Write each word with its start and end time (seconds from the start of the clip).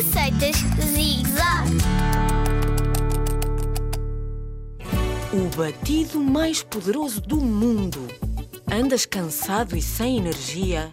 Receitas 0.00 0.56
Zig 0.80 1.28
Zag. 1.28 1.76
O 5.30 5.54
batido 5.54 6.18
mais 6.18 6.62
poderoso 6.62 7.20
do 7.20 7.36
mundo. 7.36 8.08
Andas 8.72 9.04
cansado 9.04 9.76
e 9.76 9.82
sem 9.82 10.16
energia? 10.16 10.90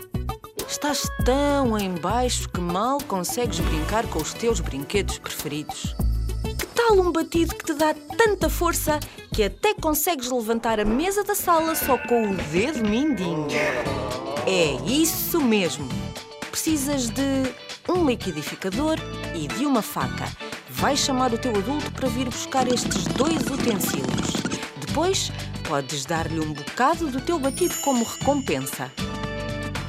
Estás 0.68 1.08
tão 1.24 1.78
em 1.78 1.96
baixo 1.96 2.50
que 2.50 2.60
mal 2.60 2.98
consegues 2.98 3.62
brincar 3.62 4.06
com 4.08 4.20
os 4.20 4.34
teus 4.34 4.60
brinquedos 4.60 5.20
preferidos? 5.20 5.96
Que 6.44 6.68
tal 6.76 7.00
um 7.00 7.10
batido 7.10 7.56
que 7.56 7.64
te 7.64 7.76
dá 7.76 7.94
tanta 7.94 8.50
força 8.50 9.00
que 9.34 9.44
até 9.44 9.74
consegues 9.74 10.30
levantar 10.30 10.82
a 10.82 10.86
mesa 10.86 11.24
da 11.24 11.34
sala 11.34 11.76
só 11.76 11.98
com 11.98 12.32
o 12.32 12.36
dedo 12.36 12.84
mindinho? 12.84 13.48
É 14.46 14.74
isso 14.86 15.40
mesmo! 15.40 15.88
Precisas 16.52 17.10
de 17.10 17.67
um 17.88 18.06
liquidificador 18.06 18.98
e 19.34 19.48
de 19.48 19.66
uma 19.66 19.82
faca. 19.82 20.26
Vais 20.70 21.00
chamar 21.00 21.34
o 21.34 21.38
teu 21.38 21.56
adulto 21.56 21.92
para 21.92 22.10
vir 22.10 22.26
buscar 22.26 22.68
estes 22.68 23.06
dois 23.06 23.42
utensílios. 23.50 24.34
Depois, 24.86 25.32
podes 25.68 26.06
dar-lhe 26.06 26.40
um 26.40 26.54
bocado 26.54 27.08
do 27.08 27.22
teu 27.22 27.40
batido 27.40 27.76
como 27.84 28.04
recompensa. 28.04 28.92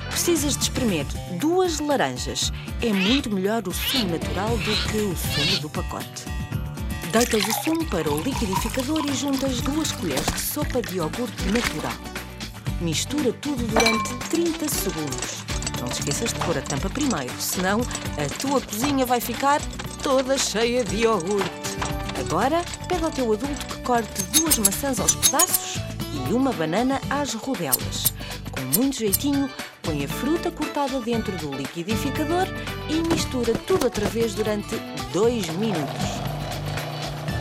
Precisas 0.08 0.56
de 0.56 0.64
espremer 0.64 1.06
duas 1.38 1.80
laranjas. 1.80 2.52
É 2.82 2.92
muito 2.92 3.30
melhor 3.30 3.66
o 3.66 3.72
sumo 3.72 4.10
natural 4.10 4.56
do 4.58 4.90
que 4.90 4.98
o 4.98 5.16
sumo 5.16 5.60
do 5.60 5.70
pacote. 5.70 6.24
Deitas 7.12 7.42
o 7.44 7.64
sumo 7.64 7.84
para 7.86 8.10
o 8.10 8.20
liquidificador 8.20 9.04
e 9.06 9.14
juntas 9.14 9.60
duas 9.60 9.92
colheres 9.92 10.26
de 10.26 10.40
sopa 10.40 10.82
de 10.82 10.96
iogurte 10.96 11.44
natural. 11.46 11.96
Mistura 12.80 13.32
tudo 13.32 13.66
durante 13.66 14.14
30 14.28 14.68
segundos. 14.68 15.57
Não 15.80 15.88
te 15.88 16.00
esqueças 16.00 16.32
de 16.32 16.40
pôr 16.40 16.58
a 16.58 16.62
tampa 16.62 16.90
primeiro, 16.90 17.32
senão 17.40 17.80
a 17.80 18.38
tua 18.38 18.60
cozinha 18.60 19.06
vai 19.06 19.20
ficar 19.20 19.60
toda 20.02 20.36
cheia 20.36 20.84
de 20.84 21.02
iogurte. 21.02 21.50
Agora, 22.18 22.62
pede 22.88 23.04
ao 23.04 23.10
teu 23.10 23.32
adulto 23.32 23.66
que 23.66 23.82
corte 23.82 24.22
duas 24.32 24.58
maçãs 24.58 24.98
aos 24.98 25.14
pedaços 25.14 25.80
e 26.12 26.32
uma 26.32 26.52
banana 26.52 27.00
às 27.08 27.34
rodelas. 27.34 28.12
Com 28.50 28.60
muito 28.78 28.98
jeitinho, 28.98 29.48
põe 29.82 30.04
a 30.04 30.08
fruta 30.08 30.50
cortada 30.50 31.00
dentro 31.00 31.36
do 31.38 31.54
liquidificador 31.54 32.46
e 32.88 32.94
mistura 33.08 33.54
tudo 33.66 33.84
outra 33.84 34.06
vez 34.08 34.34
durante 34.34 34.76
dois 35.12 35.48
minutos. 35.50 36.17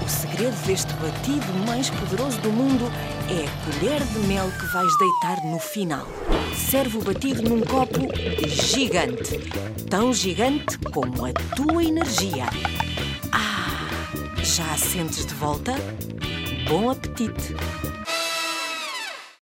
O 0.07 0.09
segredo 0.09 0.55
deste 0.65 0.93
batido 0.93 1.53
mais 1.67 1.89
poderoso 1.89 2.39
do 2.39 2.49
mundo 2.49 2.85
é 3.29 3.43
a 3.43 3.65
colher 3.65 4.01
de 4.01 4.19
mel 4.19 4.49
que 4.57 4.65
vais 4.67 4.97
deitar 4.97 5.45
no 5.45 5.59
final. 5.59 6.07
Serve 6.55 6.99
o 6.99 7.01
batido 7.01 7.41
num 7.41 7.59
copo 7.59 8.07
gigante, 8.47 9.37
tão 9.89 10.13
gigante 10.13 10.77
como 10.93 11.25
a 11.25 11.33
tua 11.57 11.83
energia. 11.83 12.45
Ah, 13.33 13.89
já 14.41 14.71
a 14.71 14.77
sentes 14.77 15.25
de 15.25 15.33
volta? 15.33 15.73
Bom 16.69 16.89
apetite! 16.89 17.53